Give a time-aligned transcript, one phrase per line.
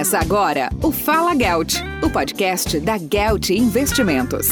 [0.00, 4.48] Começa agora o Fala Gelt, o podcast da Gelt Investimentos.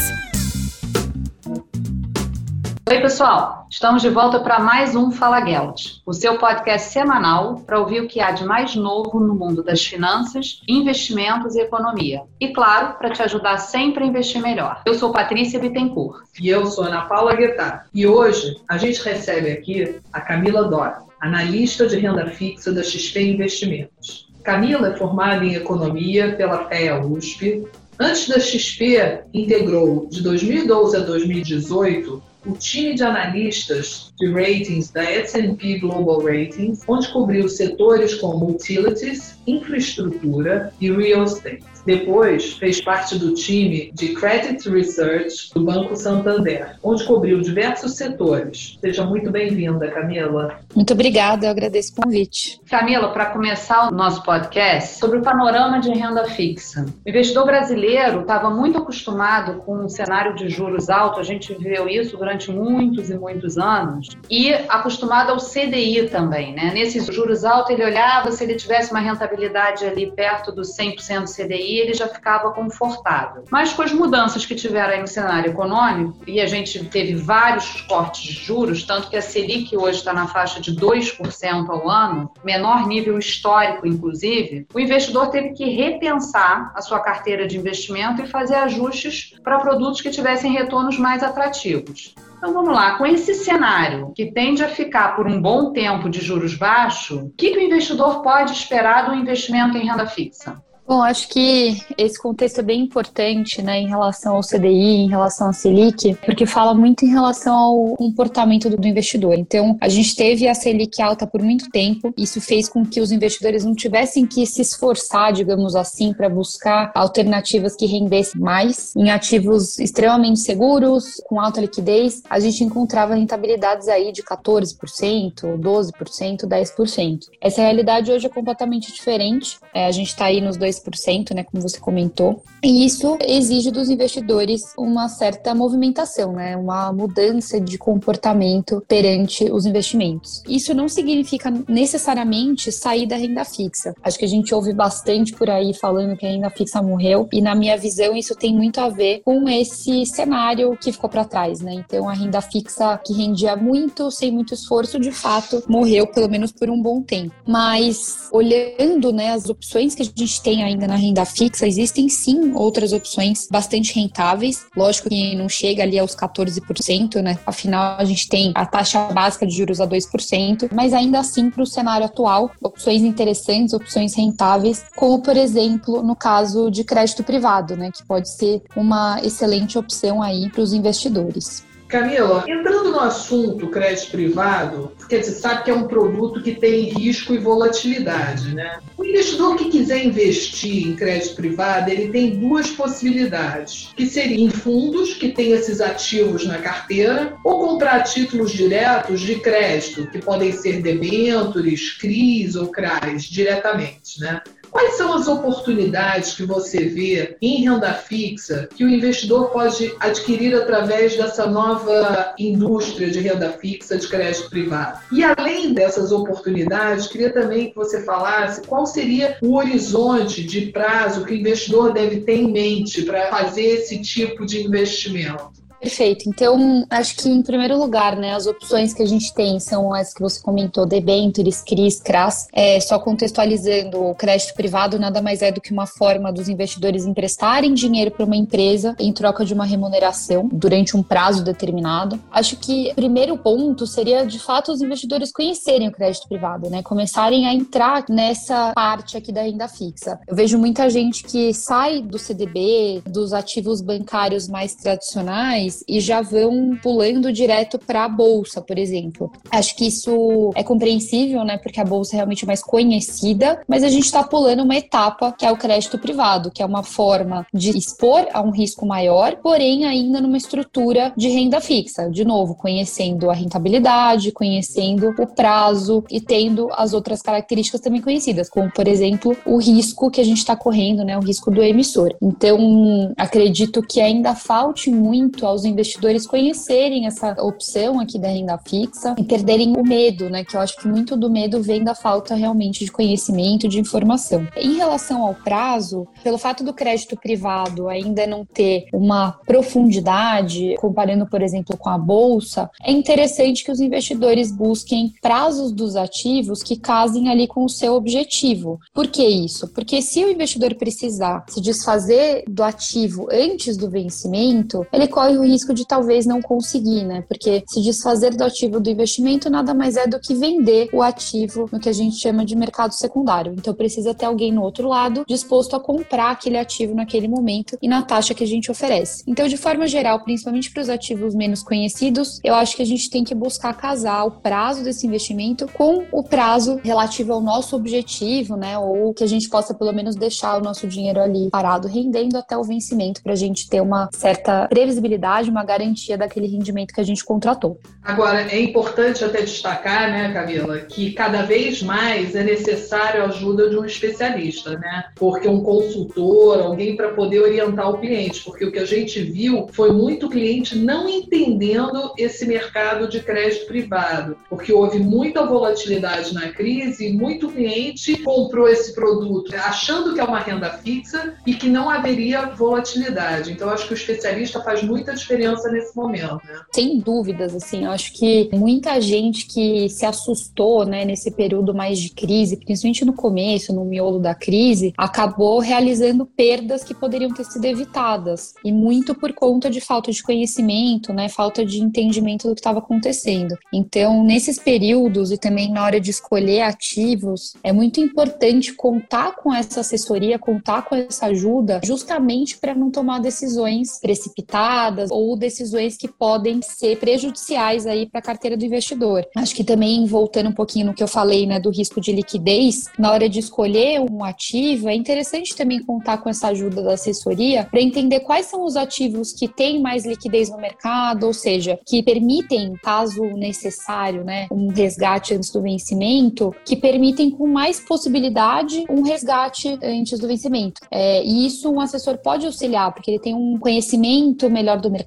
[2.86, 3.67] Oi, pessoal.
[3.71, 8.07] Estamos de volta para mais um Fala Gelt, o seu podcast semanal para ouvir o
[8.07, 12.24] que há de mais novo no mundo das finanças, investimentos e economia.
[12.38, 14.82] E claro, para te ajudar sempre a investir melhor.
[14.84, 16.26] Eu sou Patrícia Bittencourt.
[16.38, 17.86] E eu sou Ana Paula Guettar.
[17.94, 23.22] E hoje a gente recebe aqui a Camila Dora, analista de renda fixa da XP
[23.22, 24.27] Investimentos.
[24.43, 27.67] Camila é formada em Economia pela FEA USP.
[27.99, 35.03] Antes da XP, integrou de 2012 a 2018 o time de analistas de ratings da
[35.03, 41.65] S&P Global Ratings, onde cobriu setores como utilities, infraestrutura e real estate.
[41.87, 48.77] Depois, fez parte do time de Credit Research do Banco Santander, onde cobriu diversos setores.
[48.79, 50.61] Seja muito bem-vinda, Camila.
[50.75, 52.61] Muito obrigada, eu agradeço o convite.
[52.69, 56.84] Camila, para começar o nosso podcast, sobre o panorama de renda fixa.
[57.06, 61.89] O investidor brasileiro estava muito acostumado com um cenário de juros alto, a gente viveu
[61.89, 66.70] isso durante muitos e muitos anos, e acostumado ao CDI também, né?
[66.75, 71.78] Nesses juros altos, ele olhava se ele tivesse uma rentabilidade ali perto dos 100% CDI,
[71.78, 73.45] ele já ficava confortável.
[73.50, 77.80] Mas com as mudanças que tiveram aí no cenário econômico, e a gente teve vários
[77.83, 82.30] cortes de juros, tanto que a Selic hoje está na faixa de 2% ao ano,
[82.45, 88.27] menor nível histórico, inclusive, o investidor teve que repensar a sua carteira de investimento e
[88.27, 92.14] fazer ajustes para produtos que tivessem retornos mais atrativos.
[92.39, 96.20] Então vamos lá, com esse cenário que tende a ficar por um bom tempo de
[96.20, 100.62] juros baixos, o que, que o investidor pode esperar do investimento em renda fixa?
[100.89, 105.50] Bom, acho que esse contexto é bem importante, né, em relação ao CDI, em relação
[105.50, 109.34] à Selic, porque fala muito em relação ao comportamento do investidor.
[109.34, 113.12] Então, a gente teve a Selic alta por muito tempo, isso fez com que os
[113.12, 119.11] investidores não tivessem que se esforçar, digamos assim, para buscar alternativas que rendessem mais em
[119.11, 122.23] ativos extremamente seguros, com alta liquidez.
[122.30, 127.18] A gente encontrava rentabilidades aí de 14%, 12%, 10%.
[127.42, 129.58] Essa realidade hoje é completamente diferente.
[129.74, 132.42] É, a gente está aí nos dois 10%, né, como você comentou.
[132.62, 139.66] E isso exige dos investidores uma certa movimentação, né, uma mudança de comportamento perante os
[139.66, 140.42] investimentos.
[140.48, 143.94] Isso não significa necessariamente sair da renda fixa.
[144.02, 147.40] Acho que a gente ouve bastante por aí falando que a renda fixa morreu e
[147.40, 151.60] na minha visão isso tem muito a ver com esse cenário que ficou para trás,
[151.60, 151.74] né?
[151.74, 156.52] Então a renda fixa que rendia muito sem muito esforço, de fato, morreu pelo menos
[156.52, 157.34] por um bom tempo.
[157.46, 162.52] Mas olhando, né, as opções que a gente tem ainda na renda fixa, existem sim
[162.54, 164.66] outras opções bastante rentáveis.
[164.76, 167.38] Lógico que não chega ali aos 14%, né?
[167.46, 171.62] Afinal, a gente tem a taxa básica de juros a 2%, mas ainda assim, para
[171.62, 177.76] o cenário atual, opções interessantes, opções rentáveis, como por exemplo, no caso de crédito privado,
[177.76, 177.90] né?
[177.90, 181.67] Que pode ser uma excelente opção aí para os investidores.
[181.88, 186.91] Camila, entrando no assunto crédito privado, porque você sabe que é um produto que tem
[186.91, 188.78] risco e volatilidade, né?
[188.97, 194.50] O investidor que quiser investir em crédito privado, ele tem duas possibilidades, que seriam em
[194.50, 200.53] fundos que têm esses ativos na carteira, ou comprar títulos diretos de crédito, que podem
[200.53, 204.43] ser debêntures, CRIs ou CRAs, diretamente, né?
[204.70, 210.54] Quais são as oportunidades que você vê em renda fixa que o investidor pode adquirir
[210.54, 215.00] através dessa nova indústria de renda fixa de crédito privado?
[215.12, 221.24] E além dessas oportunidades, queria também que você falasse qual seria o horizonte de prazo
[221.24, 225.67] que o investidor deve ter em mente para fazer esse tipo de investimento.
[225.80, 226.28] Perfeito.
[226.28, 230.12] Então, acho que em primeiro lugar, né, as opções que a gente tem são as
[230.12, 232.48] que você comentou, debentures, CRIs, CRAS.
[232.52, 237.06] É, só contextualizando, o crédito privado nada mais é do que uma forma dos investidores
[237.06, 242.20] emprestarem dinheiro para uma empresa em troca de uma remuneração durante um prazo determinado.
[242.30, 246.82] Acho que o primeiro ponto seria, de fato, os investidores conhecerem o crédito privado, né,
[246.82, 250.19] começarem a entrar nessa parte aqui da renda fixa.
[250.26, 256.20] Eu vejo muita gente que sai do CDB, dos ativos bancários mais tradicionais, e já
[256.20, 259.31] vão pulando direto para a bolsa, por exemplo.
[259.50, 261.59] Acho que isso é compreensível, né?
[261.59, 265.47] Porque a bolsa é realmente mais conhecida, mas a gente está pulando uma etapa que
[265.47, 269.85] é o crédito privado, que é uma forma de expor a um risco maior, porém
[269.85, 272.11] ainda numa estrutura de renda fixa.
[272.11, 278.49] De novo, conhecendo a rentabilidade, conhecendo o prazo e tendo as outras características também conhecidas,
[278.49, 281.17] como por exemplo o risco que a gente está correndo, né?
[281.17, 282.15] O risco do emissor.
[282.23, 288.58] Então, acredito que ainda falte muito aos os investidores conhecerem essa opção aqui da renda
[288.58, 290.44] fixa e perderem o medo, né?
[290.44, 294.46] Que eu acho que muito do medo vem da falta realmente de conhecimento, de informação.
[294.56, 301.26] Em relação ao prazo, pelo fato do crédito privado ainda não ter uma profundidade, comparando,
[301.26, 306.76] por exemplo, com a bolsa, é interessante que os investidores busquem prazos dos ativos que
[306.76, 308.78] casem ali com o seu objetivo.
[308.94, 309.69] Por que isso?
[309.69, 315.44] Porque se o investidor precisar se desfazer do ativo antes do vencimento, ele corre o
[315.50, 317.22] risco de talvez não conseguir, né?
[317.28, 321.68] Porque se desfazer do ativo do investimento nada mais é do que vender o ativo
[321.72, 323.54] no que a gente chama de mercado secundário.
[323.56, 327.88] Então precisa ter alguém no outro lado disposto a comprar aquele ativo naquele momento e
[327.88, 329.22] na taxa que a gente oferece.
[329.26, 333.10] Então, de forma geral, principalmente para os ativos menos conhecidos, eu acho que a gente
[333.10, 338.56] tem que buscar casar o prazo desse investimento com o prazo relativo ao nosso objetivo,
[338.56, 338.78] né?
[338.78, 342.56] Ou que a gente possa pelo menos deixar o nosso dinheiro ali parado rendendo até
[342.56, 347.05] o vencimento para a gente ter uma certa previsibilidade, uma garantia daquele rendimento que a
[347.05, 347.79] gente contratou.
[348.02, 353.69] Agora, é importante até destacar, né, Camila, que cada vez mais é necessário a ajuda
[353.69, 355.05] de um especialista, né?
[355.14, 359.69] Porque um consultor, alguém para poder orientar o cliente, porque o que a gente viu
[359.73, 366.49] foi muito cliente não entendendo esse mercado de crédito privado, porque houve muita volatilidade na
[366.50, 371.91] crise muito cliente comprou esse produto achando que é uma renda fixa e que não
[371.91, 373.52] haveria volatilidade.
[373.52, 376.40] Então, acho que o especialista faz muita diferença nesse momento.
[376.44, 376.60] Né?
[376.72, 382.10] Sem dúvidas, assim, acho que muita gente que se assustou, né, nesse período mais de
[382.10, 387.64] crise, principalmente no começo, no miolo da crise, acabou realizando perdas que poderiam ter sido
[387.64, 392.60] evitadas e muito por conta de falta de conhecimento, né, falta de entendimento do que
[392.60, 393.56] estava acontecendo.
[393.72, 399.52] Então, nesses períodos e também na hora de escolher ativos, é muito importante contar com
[399.52, 406.06] essa assessoria, contar com essa ajuda, justamente para não tomar decisões precipitadas ou decisões que
[406.06, 409.26] podem ser prejudiciais aí para a carteira do investidor.
[409.37, 412.85] Acho que também voltando um pouquinho no que eu falei, né, do risco de liquidez,
[412.97, 417.67] na hora de escolher um ativo, é interessante também contar com essa ajuda da assessoria
[417.69, 422.00] para entender quais são os ativos que têm mais liquidez no mercado, ou seja, que
[422.00, 429.03] permitem, caso necessário, né, um resgate antes do vencimento, que permitem com mais possibilidade um
[429.03, 430.81] resgate antes do vencimento.
[430.91, 434.97] É, e isso um assessor pode auxiliar, porque ele tem um conhecimento melhor do mercado,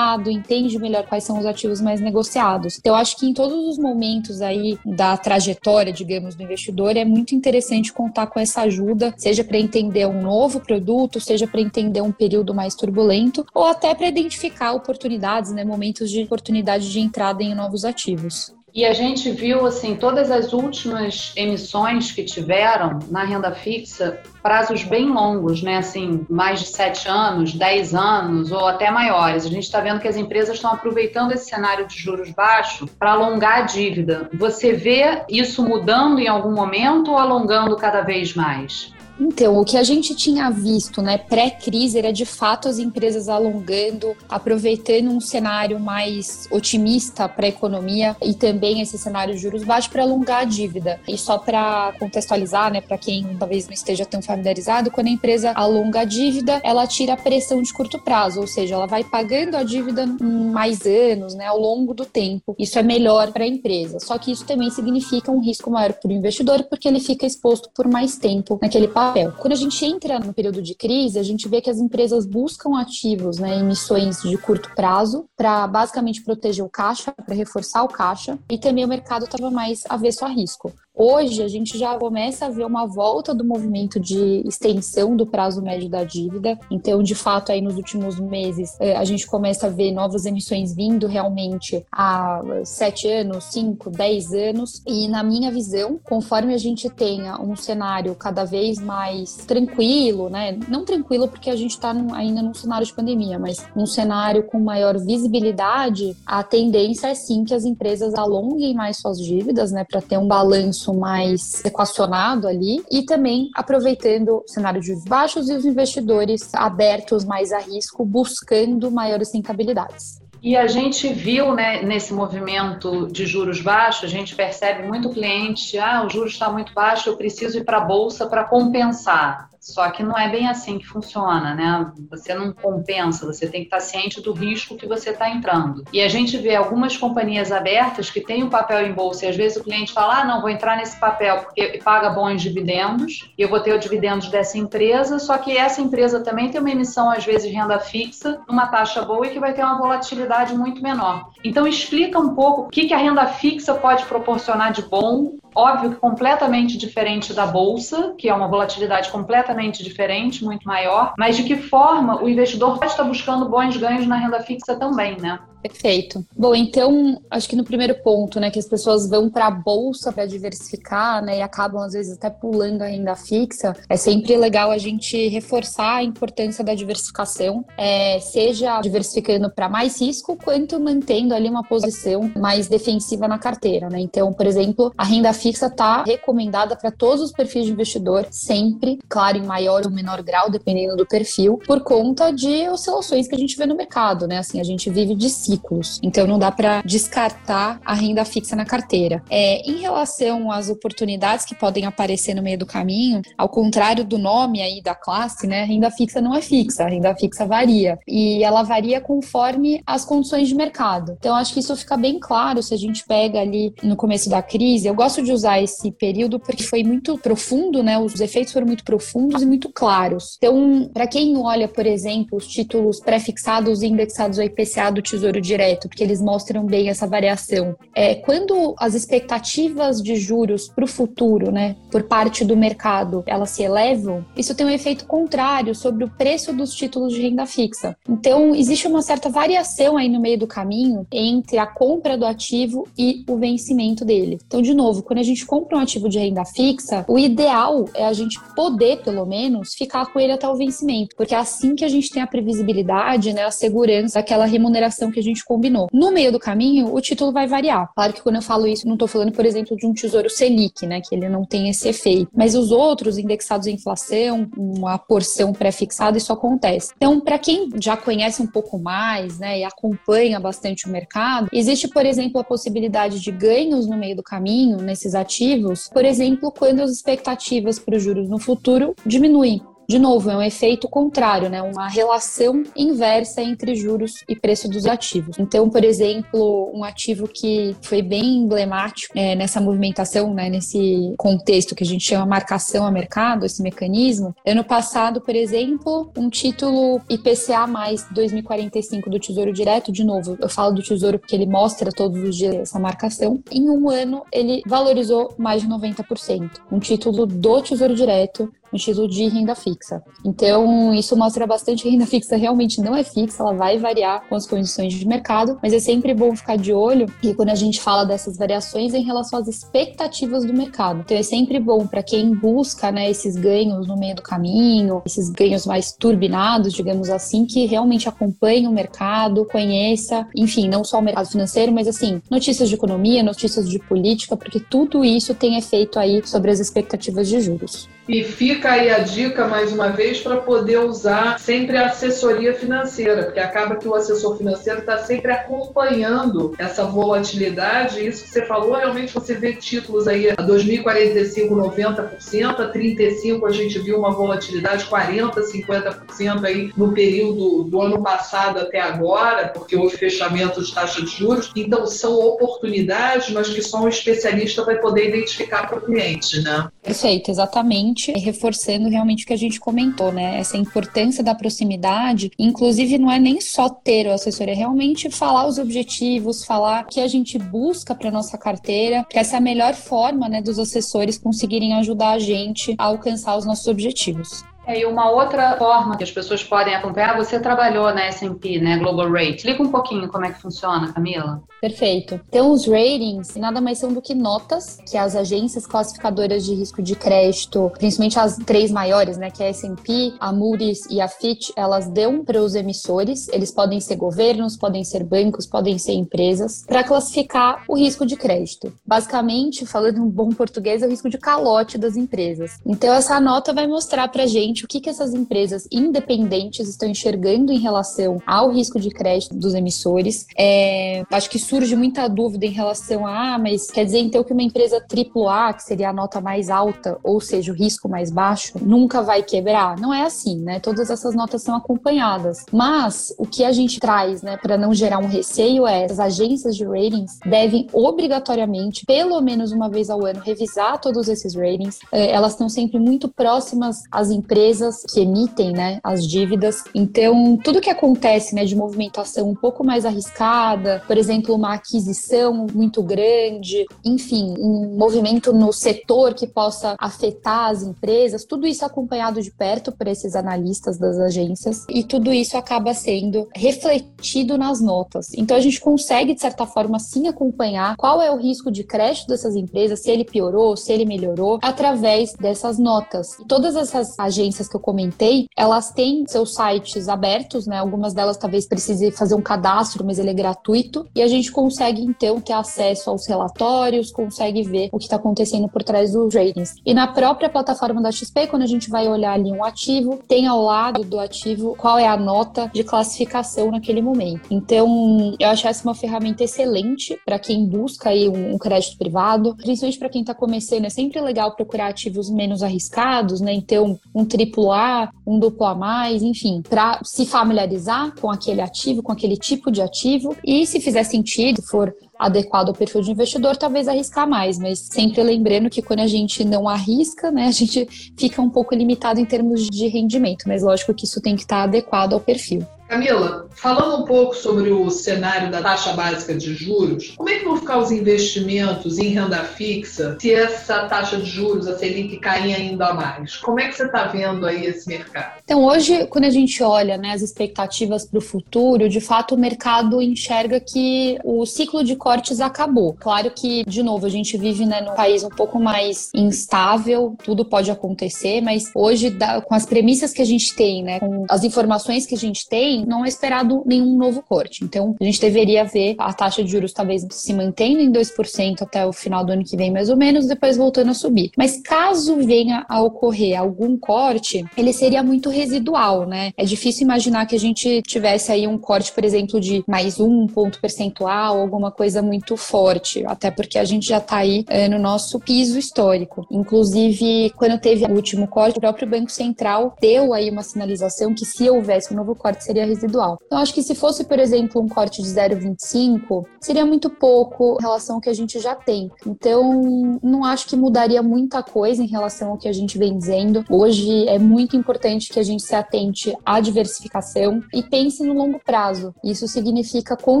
[0.30, 2.78] entende melhor quais são os ativos mais negociados.
[2.78, 7.04] Então, eu acho que em todos os momentos aí da trajetória, digamos, do investidor, é
[7.04, 12.00] muito interessante contar com essa ajuda, seja para entender um novo produto, seja para entender
[12.00, 17.42] um período mais turbulento, ou até para identificar oportunidades, né, momentos de oportunidade de entrada
[17.42, 18.52] em novos ativos.
[18.74, 24.82] E a gente viu, assim, todas as últimas emissões que tiveram na renda fixa, prazos
[24.82, 25.76] bem longos, né?
[25.76, 29.44] Assim, mais de sete anos, dez anos ou até maiores.
[29.44, 33.12] A gente está vendo que as empresas estão aproveitando esse cenário de juros baixos para
[33.12, 34.30] alongar a dívida.
[34.32, 38.90] Você vê isso mudando em algum momento ou alongando cada vez mais?
[39.24, 44.16] Então, o que a gente tinha visto, né, pré-crise, era de fato as empresas alongando,
[44.28, 49.92] aproveitando um cenário mais otimista para a economia e também esse cenário de juros baixos
[49.92, 50.98] para alongar a dívida.
[51.06, 55.52] E só para contextualizar, né, para quem talvez não esteja tão familiarizado, quando a empresa
[55.52, 59.56] alonga a dívida, ela tira a pressão de curto prazo, ou seja, ela vai pagando
[59.56, 62.56] a dívida mais anos, né, ao longo do tempo.
[62.58, 64.00] Isso é melhor para a empresa.
[64.00, 67.70] Só que isso também significa um risco maior para o investidor, porque ele fica exposto
[67.72, 69.32] por mais tempo naquele papel papel.
[69.32, 72.78] Quando a gente entra no período de crise, a gente vê que as empresas buscam
[72.78, 78.38] ativos, né, emissões de curto prazo, para basicamente proteger o caixa, para reforçar o caixa,
[78.50, 80.72] e também o mercado estava mais avesso a risco.
[80.94, 85.62] Hoje, a gente já começa a ver uma volta do movimento de extensão do prazo
[85.62, 86.58] médio da dívida.
[86.70, 90.74] Então, de fato, aí nos últimos meses, é, a gente começa a ver novas emissões
[90.74, 94.82] vindo realmente há sete anos, cinco, dez anos.
[94.86, 100.58] E, na minha visão, conforme a gente tenha um cenário cada vez mais tranquilo, né?
[100.68, 104.60] Não tranquilo porque a gente está ainda num cenário de pandemia, mas num cenário com
[104.60, 109.86] maior visibilidade, a tendência é sim que as empresas alonguem mais suas dívidas, né?
[109.90, 115.54] Para ter um balanço mais equacionado ali e também aproveitando o cenário de baixos e
[115.54, 120.22] os investidores abertos mais a risco, buscando maiores rentabilidades.
[120.42, 125.78] E a gente viu né, nesse movimento de juros baixos, a gente percebe muito cliente,
[125.78, 129.51] ah, o juros está muito baixo, eu preciso ir para a bolsa para compensar.
[129.62, 131.92] Só que não é bem assim que funciona, né?
[132.10, 135.84] Você não compensa, você tem que estar ciente do risco que você está entrando.
[135.92, 139.36] E a gente vê algumas companhias abertas que têm um papel em bolsa e às
[139.36, 143.42] vezes o cliente fala: ah, não, vou entrar nesse papel porque paga bons dividendos e
[143.42, 147.08] eu vou ter os dividendos dessa empresa, só que essa empresa também tem uma emissão,
[147.08, 150.82] às vezes, de renda fixa, numa taxa boa e que vai ter uma volatilidade muito
[150.82, 151.30] menor.
[151.44, 155.96] Então, explica um pouco o que a renda fixa pode proporcionar de bom óbvio que
[155.96, 161.56] completamente diferente da bolsa, que é uma volatilidade completamente diferente, muito maior, mas de que
[161.56, 165.38] forma o investidor pode estar buscando bons ganhos na renda fixa também, né?
[165.62, 166.26] Perfeito.
[166.36, 170.12] Bom, então, acho que no primeiro ponto, né, que as pessoas vão para a bolsa
[170.12, 174.72] para diversificar, né, e acabam às vezes até pulando a renda fixa, é sempre legal
[174.72, 181.32] a gente reforçar a importância da diversificação, é, seja diversificando para mais risco, quanto mantendo
[181.32, 184.00] ali uma posição mais defensiva na carteira, né?
[184.00, 188.98] Então, por exemplo, a renda fixa está recomendada para todos os perfis de investidor, sempre,
[189.08, 193.38] claro, em maior ou menor grau, dependendo do perfil, por conta de oscilações que a
[193.38, 194.38] gente vê no mercado, né?
[194.38, 195.98] Assim, a gente vive de ciclos.
[196.02, 199.22] Então não dá para descartar a renda fixa na carteira.
[199.28, 204.18] É, em relação às oportunidades que podem aparecer no meio do caminho, ao contrário do
[204.18, 208.44] nome aí da classe, né, renda fixa não é fixa, a renda fixa varia e
[208.44, 211.16] ela varia conforme as condições de mercado.
[211.18, 214.42] Então acho que isso fica bem claro se a gente pega ali no começo da
[214.42, 214.86] crise.
[214.86, 217.98] Eu gosto de usar esse período porque foi muito profundo, né?
[217.98, 220.36] Os efeitos foram muito profundos e muito claros.
[220.38, 225.40] Então, para quem olha, por exemplo, os títulos pré-fixados e indexados ao IPCA do Tesouro
[225.40, 227.76] direto, porque eles mostram bem essa variação.
[227.94, 233.50] É, quando as expectativas de juros para o futuro, né, por parte do mercado, elas
[233.50, 237.96] se elevam, isso tem um efeito contrário sobre o preço dos títulos de renda fixa.
[238.08, 242.86] Então, existe uma certa variação aí no meio do caminho entre a compra do ativo
[242.96, 244.38] e o vencimento dele.
[244.46, 248.04] Então, de novo, quando a gente compra um ativo de renda fixa, o ideal é
[248.04, 251.84] a gente poder, pelo menos, ficar com ele até o vencimento, porque é assim que
[251.84, 255.88] a gente tem a previsibilidade, né, a segurança daquela remuneração que a gente combinou.
[255.92, 257.90] No meio do caminho, o título vai variar.
[257.94, 260.86] Claro que quando eu falo isso, não estou falando, por exemplo, de um tesouro Selic,
[260.86, 262.28] né, que ele não tem esse efeito.
[262.34, 266.92] Mas os outros indexados em inflação, uma porção pré-fixada, isso acontece.
[266.96, 271.88] Então, para quem já conhece um pouco mais, né, e acompanha bastante o mercado, existe,
[271.88, 276.80] por exemplo, a possibilidade de ganhos no meio do caminho nesses ativos, por exemplo, quando
[276.80, 279.62] as expectativas para os juros no futuro diminuem.
[279.92, 281.60] De novo, é um efeito contrário, né?
[281.60, 285.38] Uma relação inversa entre juros e preço dos ativos.
[285.38, 291.74] Então, por exemplo, um ativo que foi bem emblemático é, nessa movimentação, né, nesse contexto
[291.74, 294.34] que a gente chama marcação a mercado, esse mecanismo.
[294.46, 300.48] Ano passado, por exemplo, um título IPCA mais 2045 do Tesouro Direto, de novo, eu
[300.48, 303.42] falo do Tesouro porque ele mostra todos os dias essa marcação.
[303.50, 306.50] Em um ano, ele valorizou mais de 90%.
[306.72, 310.02] Um título do Tesouro Direto no título de renda fixa.
[310.24, 314.34] Então, isso mostra bastante que renda fixa realmente não é fixa, ela vai variar com
[314.34, 317.80] as condições de mercado, mas é sempre bom ficar de olho e quando a gente
[317.80, 321.00] fala dessas variações é em relação às expectativas do mercado.
[321.04, 325.28] Então, é sempre bom para quem busca né, esses ganhos no meio do caminho, esses
[325.28, 331.02] ganhos mais turbinados, digamos assim, que realmente acompanhe o mercado, conheça, enfim, não só o
[331.02, 335.98] mercado financeiro, mas assim, notícias de economia, notícias de política, porque tudo isso tem efeito
[335.98, 337.88] aí sobre as expectativas de juros.
[338.08, 343.24] E fica aí a dica, mais uma vez, para poder usar sempre a assessoria financeira,
[343.24, 348.06] porque acaba que o assessor financeiro está sempre acompanhando essa volatilidade.
[348.06, 353.50] Isso que você falou, realmente você vê títulos aí a 2045, 90%, a 35 a
[353.50, 359.76] gente viu uma volatilidade 40%, 50% aí no período do ano passado até agora, porque
[359.76, 361.50] houve fechamento de taxa de juros.
[361.56, 366.68] Então são oportunidades, mas que só um especialista vai poder identificar para o cliente, né?
[366.82, 368.51] Perfeito, exatamente reforçando
[368.88, 370.38] realmente o que a gente comentou, né?
[370.38, 375.46] Essa importância da proximidade, inclusive não é nem só ter o assessor, é realmente falar
[375.46, 379.40] os objetivos, falar o que a gente busca para nossa carteira, que essa é a
[379.40, 384.44] melhor forma, né, dos assessores conseguirem ajudar a gente a alcançar os nossos objetivos.
[384.66, 388.78] É, e uma outra forma que as pessoas podem acompanhar, você trabalhou na S&P, né,
[388.78, 389.36] Global Rate.
[389.36, 391.42] Explica um pouquinho como é que funciona, Camila.
[391.60, 392.20] Perfeito.
[392.28, 396.82] Então, os ratings nada mais são do que notas que as agências classificadoras de risco
[396.82, 401.08] de crédito, principalmente as três maiores, né, que é a S&P, a Moody's e a
[401.08, 403.28] Fitch, elas dão para os emissores.
[403.28, 408.16] Eles podem ser governos, podem ser bancos, podem ser empresas, para classificar o risco de
[408.16, 408.72] crédito.
[408.86, 412.58] Basicamente, falando um bom português, é o risco de calote das empresas.
[412.66, 416.88] Então, essa nota vai mostrar para a gente o que, que essas empresas independentes estão
[416.88, 420.26] enxergando em relação ao risco de crédito dos emissores.
[420.38, 424.32] É, acho que surge muita dúvida em relação a, ah, mas quer dizer então que
[424.32, 428.52] uma empresa AAA, que seria a nota mais alta, ou seja, o risco mais baixo,
[428.60, 429.78] nunca vai quebrar?
[429.78, 430.60] Não é assim, né?
[430.60, 432.44] Todas essas notas são acompanhadas.
[432.52, 436.56] Mas o que a gente traz, né, para não gerar um receio é as agências
[436.56, 441.78] de ratings devem obrigatoriamente, pelo menos uma vez ao ano, revisar todos esses ratings.
[441.90, 444.41] É, elas estão sempre muito próximas às empresas
[444.90, 446.64] que emitem, né, as dívidas.
[446.74, 452.46] Então, tudo que acontece, né, de movimentação um pouco mais arriscada, por exemplo, uma aquisição
[452.52, 459.20] muito grande, enfim, um movimento no setor que possa afetar as empresas, tudo isso acompanhado
[459.20, 465.12] de perto por esses analistas das agências e tudo isso acaba sendo refletido nas notas.
[465.14, 469.08] Então a gente consegue de certa forma sim acompanhar qual é o risco de crédito
[469.08, 473.16] dessas empresas, se ele piorou, se ele melhorou, através dessas notas.
[473.28, 477.58] Todas essas agências que eu comentei, elas têm seus sites abertos, né?
[477.58, 481.82] Algumas delas talvez precise fazer um cadastro, mas ele é gratuito e a gente consegue
[481.82, 486.54] então ter acesso aos relatórios, consegue ver o que está acontecendo por trás dos ratings.
[486.64, 490.26] E na própria plataforma da XP, quando a gente vai olhar ali um ativo, tem
[490.26, 494.28] ao lado do ativo qual é a nota de classificação naquele momento.
[494.30, 499.78] Então, eu acho essa uma ferramenta excelente para quem busca aí um, crédito privado, principalmente
[499.78, 500.64] para quem está começando.
[500.64, 503.32] É sempre legal procurar ativos menos arriscados, né?
[503.32, 504.21] Então, um triplo
[504.52, 509.50] A, um duplo A mais, enfim, para se familiarizar com aquele ativo, com aquele tipo
[509.50, 510.16] de ativo.
[510.24, 515.02] E se fizer sentido, for adequado ao perfil de investidor, talvez arriscar mais, mas sempre
[515.02, 519.04] lembrando que quando a gente não arrisca, né, a gente fica um pouco limitado em
[519.04, 522.44] termos de rendimento, mas lógico que isso tem que estar adequado ao perfil.
[522.72, 527.24] Camila, falando um pouco sobre o cenário da taxa básica de juros, como é que
[527.26, 532.34] vão ficar os investimentos em renda fixa se essa taxa de juros, a Selic, cair
[532.34, 533.16] ainda mais?
[533.16, 535.20] Como é que você está vendo aí esse mercado?
[535.22, 539.18] Então, hoje, quando a gente olha né, as expectativas para o futuro, de fato, o
[539.18, 542.74] mercado enxerga que o ciclo de cortes acabou.
[542.80, 547.22] Claro que, de novo, a gente vive né, num país um pouco mais instável, tudo
[547.22, 551.84] pode acontecer, mas hoje, com as premissas que a gente tem, né, com as informações
[551.84, 554.44] que a gente tem, não é esperado nenhum novo corte.
[554.44, 558.66] Então, a gente deveria ver a taxa de juros talvez se mantendo em 2% até
[558.66, 561.10] o final do ano que vem, mais ou menos, depois voltando a subir.
[561.16, 566.12] Mas caso venha a ocorrer algum corte, ele seria muito residual, né?
[566.16, 570.06] É difícil imaginar que a gente tivesse aí um corte, por exemplo, de mais um
[570.06, 574.58] ponto percentual, alguma coisa muito forte, até porque a gente já está aí é, no
[574.58, 576.06] nosso piso histórico.
[576.10, 581.04] Inclusive, quando teve o último corte, o próprio Banco Central deu aí uma sinalização que
[581.04, 582.98] se houvesse um novo corte seria residual.
[583.06, 587.42] Então, acho que se fosse, por exemplo, um corte de 0,25, seria muito pouco em
[587.42, 588.70] relação ao que a gente já tem.
[588.86, 593.24] Então, não acho que mudaria muita coisa em relação ao que a gente vem dizendo.
[593.28, 598.20] Hoje é muito importante que a gente se atente à diversificação e pense no longo
[598.24, 598.74] prazo.
[598.84, 600.00] Isso significa, com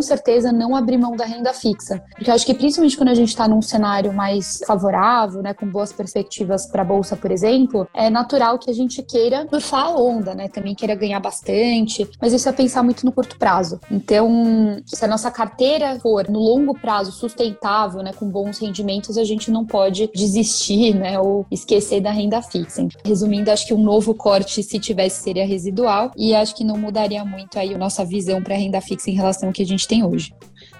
[0.02, 2.02] certeza, não abrir mão da renda fixa.
[2.14, 5.66] Porque eu acho que, principalmente quando a gente está num cenário mais favorável, né, com
[5.66, 9.96] boas perspectivas para a bolsa, por exemplo, é natural que a gente queira surfar a
[9.96, 10.48] onda, né?
[10.48, 13.80] Também queira ganhar bastante, mas é pensar muito no curto prazo.
[13.90, 19.24] Então, se a nossa carteira for no longo prazo sustentável, né, com bons rendimentos, a
[19.24, 22.86] gente não pode desistir, né, ou esquecer da renda fixa.
[23.04, 27.24] Resumindo, acho que um novo corte, se tivesse, seria residual e acho que não mudaria
[27.24, 29.86] muito aí a nossa visão para a renda fixa em relação ao que a gente
[29.86, 30.32] tem hoje.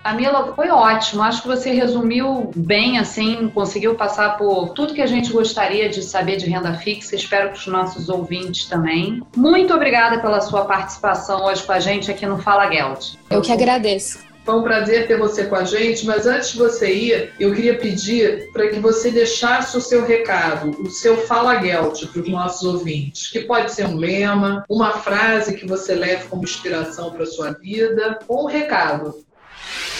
[0.02, 1.22] Camila, foi ótimo.
[1.22, 6.02] Acho que você resumiu bem, assim, conseguiu passar por tudo que a gente gostaria de
[6.02, 7.14] saber de renda fixa.
[7.14, 9.22] Espero que os nossos ouvintes também.
[9.36, 13.18] Muito obrigada pela sua participação hoje com a gente aqui no Fala Geld.
[13.30, 14.32] Eu que agradeço.
[14.44, 17.78] Foi um prazer ter você com a gente, mas antes de você ir, eu queria
[17.78, 22.64] pedir para que você deixasse o seu recado, o seu Fala Gelt para os nossos
[22.64, 27.26] ouvintes, que pode ser um lema, uma frase que você leve como inspiração para a
[27.26, 29.14] sua vida, ou um recado.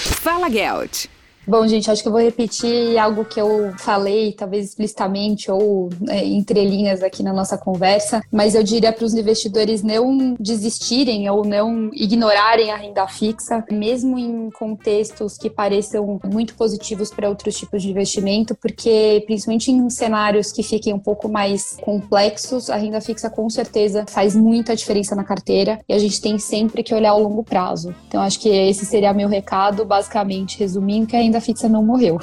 [0.03, 1.09] Fala Gelt.
[1.45, 6.25] Bom, gente, acho que eu vou repetir algo que eu falei, talvez explicitamente ou é,
[6.25, 11.45] entre linhas aqui na nossa conversa, mas eu diria para os investidores não desistirem ou
[11.45, 17.83] não ignorarem a renda fixa, mesmo em contextos que pareçam muito positivos para outros tipos
[17.83, 23.29] de investimento, porque principalmente em cenários que fiquem um pouco mais complexos, a renda fixa
[23.29, 27.21] com certeza faz muita diferença na carteira e a gente tem sempre que olhar ao
[27.21, 27.93] longo prazo.
[28.07, 32.19] Então, acho que esse seria meu recado, basicamente resumindo que a renda fixa não morreu.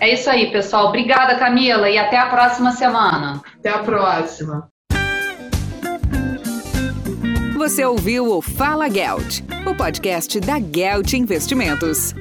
[0.00, 0.88] É isso aí, pessoal.
[0.88, 3.40] Obrigada, Camila, e até a próxima semana.
[3.58, 4.68] Até a próxima.
[7.56, 12.14] Você ouviu o Fala Gelt, o podcast da Gelt Investimentos.